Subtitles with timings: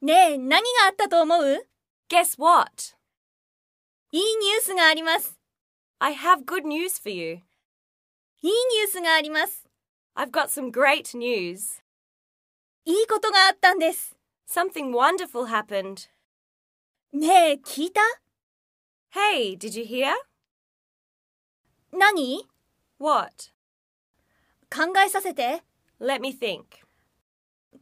[0.00, 1.66] ねえ、何があったと思う
[2.08, 2.96] Guess what?
[4.10, 5.38] いいニュースがあります。
[5.98, 7.40] I have good news for you.
[8.42, 9.68] いいニュースがあります。
[10.14, 11.80] I've got some great news.
[12.84, 14.16] いいことがあったんです。
[14.48, 16.08] Something wonderful happened.
[17.12, 18.00] ねえ、聞いた
[19.14, 20.12] Hey, did you hear?
[21.92, 22.48] 何
[22.98, 23.52] What?
[24.74, 25.62] 考えさせて。
[26.00, 26.64] Let me think.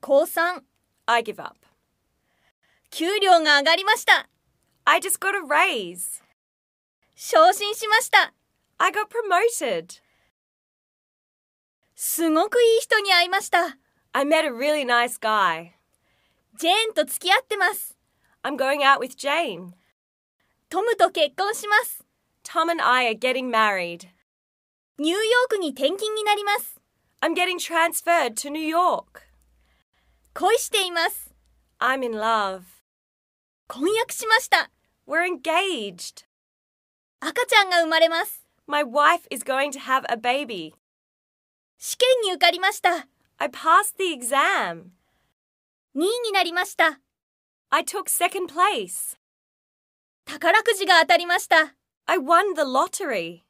[0.00, 0.62] 高3、
[1.06, 1.56] I give up.
[2.97, 4.29] 給料が上がりました。
[4.85, 6.21] I just got a raise.
[7.13, 8.33] 昇進しました。
[8.77, 9.99] I got promoted.
[11.93, 13.77] すごくいい人に会いました。
[14.13, 15.71] I met a really nice guy.
[16.57, 17.97] ジェーンと付き合ってます。
[18.43, 19.73] I'm going out with Jane.
[20.69, 22.01] トムと結婚します。
[22.45, 24.07] Tom and I are getting married.
[24.99, 26.79] ニューヨークに転勤になります。
[27.19, 29.23] I'm getting transferred to New York.
[30.33, 31.35] 恋しています。
[31.81, 32.74] I'm in love.
[33.67, 34.69] 婚約しました。
[35.07, 36.25] We're engaged.
[37.19, 38.45] 赤ちゃんが生まれます。
[38.67, 40.73] My wife is going to have a baby.
[41.77, 43.07] 試験に受かりました。
[43.37, 44.91] I passed the exam.
[45.95, 46.99] 2位になりました。
[47.69, 49.17] I took second place.
[50.25, 51.75] 宝くじが当たりました。
[52.05, 53.41] I won the lottery.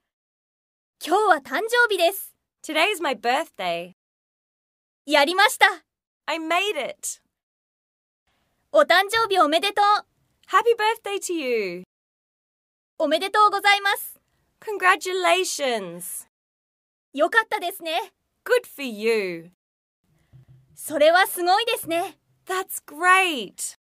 [1.05, 2.33] 今日は誕生日です。
[2.63, 3.93] Today's my birthday.
[5.05, 5.65] やりました。
[6.25, 7.24] I made it.
[8.77, 10.05] お誕生日おめでとう。
[10.49, 11.83] Happy birthday to you.
[12.97, 14.19] おめでとうございます。
[14.59, 16.27] Congratulations.
[17.13, 18.11] よかったですね。
[18.43, 19.51] Good for you.
[20.75, 22.17] それはすごいですね。
[22.45, 23.77] That's great.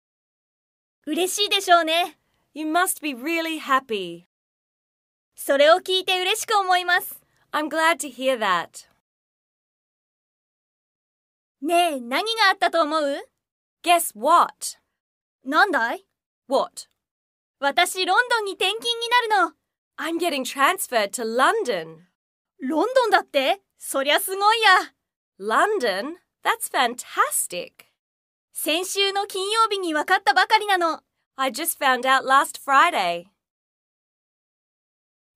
[1.06, 2.18] 嬉しいでしょうね。
[2.56, 4.24] You must be really happy.
[5.36, 7.22] それを聞いて嬉しく思います。
[7.52, 8.88] I'm glad to hear that.
[11.62, 13.30] ねえ、何があったと思う
[13.84, 14.79] Guess what?
[15.49, 16.05] なんだい
[16.49, 16.89] What?
[17.61, 19.55] 私、ロンドンに転勤になるの。
[19.97, 22.05] I'm getting transferred to London.
[22.61, 24.95] ロンドンだってそりゃすごいや。
[25.39, 26.17] London?
[26.43, 27.87] That's fantastic.
[28.53, 31.01] 先週の金曜日に分かったばかりなの。
[31.37, 33.25] I just found out last Friday.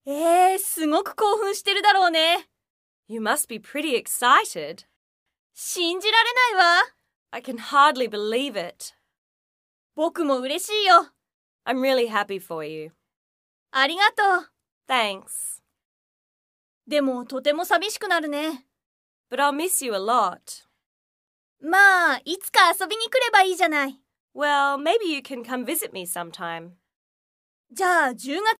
[0.05, 2.47] えー、すごく興奮してるだろうね。
[3.07, 4.85] You must be pretty excited.
[5.53, 6.83] 信じられないわ。
[7.31, 8.93] I can hardly believe it.
[9.94, 11.08] 僕も嬉しいよ。
[11.64, 12.92] I'm really happy for you.
[13.70, 14.50] ありがとう。
[14.88, 15.62] Thanks.
[16.86, 18.66] でも、とても寂しくなるね。
[19.30, 20.66] But I'll miss you a lot.
[21.60, 23.98] まあ、いつか遊びに来ればいいじゃない。
[24.34, 26.72] Well, maybe you can come visit me sometime.
[27.72, 28.44] じゃあ、10月